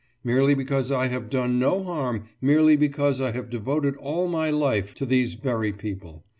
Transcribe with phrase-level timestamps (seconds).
[0.23, 4.95] Merely because I have done no harm, merely because I have devoted all my life
[4.95, 6.25] to these very people.